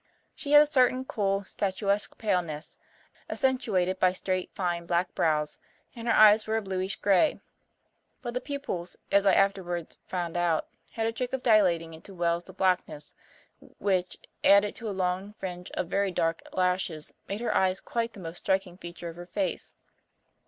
[0.33, 2.75] She had a certain cool, statuesque paleness,
[3.29, 5.59] accentuated by straight, fine, black brows,
[5.95, 7.39] and her eyes were a bluish grey;
[8.23, 12.49] but the pupils, as I afterward found out, had a trick of dilating into wells
[12.49, 13.13] of blackness
[13.77, 18.19] which, added to a long fringe of very dark lashes, made her eyes quite the
[18.19, 19.75] most striking feature of her face.